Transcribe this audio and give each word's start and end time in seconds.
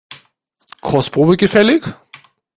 Kostprobe 0.81 1.37
gefällig? 1.37 1.83